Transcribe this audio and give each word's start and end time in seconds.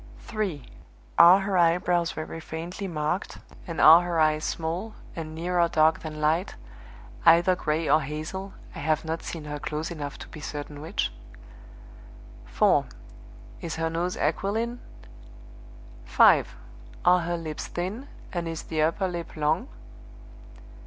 3. 0.21 0.63
Are 1.19 1.41
her 1.41 1.55
eyebrows 1.59 2.11
very 2.13 2.39
faintly 2.39 2.87
marked, 2.87 3.37
and 3.67 3.79
are 3.79 4.01
her 4.01 4.19
eyes 4.19 4.43
small, 4.43 4.95
and 5.15 5.35
nearer 5.35 5.67
dark 5.67 5.99
than 5.99 6.19
light 6.19 6.55
either 7.23 7.55
gray 7.55 7.87
or 7.87 8.01
hazel 8.01 8.55
(I 8.73 8.79
have 8.79 9.05
not 9.05 9.21
seen 9.21 9.43
her 9.45 9.59
close 9.59 9.91
enough 9.91 10.17
to 10.17 10.27
be 10.29 10.39
certain 10.39 10.81
which)? 10.81 11.13
4. 12.45 12.87
Is 13.61 13.75
her 13.75 13.91
nose 13.91 14.17
aquiline? 14.17 14.79
5 16.05 16.57
Are 17.05 17.19
her 17.19 17.37
lips 17.37 17.67
thin, 17.67 18.07
and 18.33 18.47
is 18.47 18.63
the 18.63 18.81
upper 18.81 19.07
lip 19.07 19.35
long? 19.35 19.67